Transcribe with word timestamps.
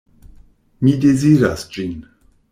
Mi 0.87 0.93
deziras 1.03 1.65
ĝin. 1.77 1.93